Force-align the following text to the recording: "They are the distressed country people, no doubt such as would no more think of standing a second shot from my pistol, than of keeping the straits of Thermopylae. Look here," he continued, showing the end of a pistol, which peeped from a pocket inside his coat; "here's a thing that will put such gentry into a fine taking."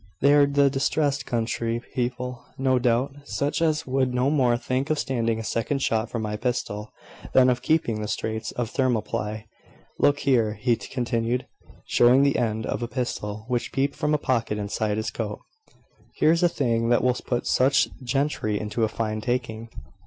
"They 0.19 0.33
are 0.33 0.47
the 0.47 0.67
distressed 0.67 1.27
country 1.27 1.79
people, 1.93 2.43
no 2.57 2.79
doubt 2.79 3.17
such 3.25 3.61
as 3.61 3.85
would 3.85 4.15
no 4.15 4.31
more 4.31 4.57
think 4.57 4.89
of 4.89 4.97
standing 4.97 5.37
a 5.37 5.43
second 5.43 5.83
shot 5.83 6.09
from 6.09 6.23
my 6.23 6.37
pistol, 6.37 6.91
than 7.33 7.51
of 7.51 7.61
keeping 7.61 8.01
the 8.01 8.07
straits 8.07 8.49
of 8.53 8.71
Thermopylae. 8.71 9.45
Look 9.99 10.21
here," 10.21 10.55
he 10.55 10.75
continued, 10.75 11.45
showing 11.85 12.23
the 12.23 12.37
end 12.39 12.65
of 12.65 12.81
a 12.81 12.87
pistol, 12.87 13.45
which 13.47 13.71
peeped 13.71 13.93
from 13.95 14.15
a 14.15 14.17
pocket 14.17 14.57
inside 14.57 14.97
his 14.97 15.11
coat; 15.11 15.39
"here's 16.15 16.41
a 16.41 16.49
thing 16.49 16.89
that 16.89 17.03
will 17.03 17.13
put 17.23 17.45
such 17.45 17.87
gentry 18.01 18.59
into 18.59 18.83
a 18.83 18.87
fine 18.87 19.21
taking." 19.21 19.69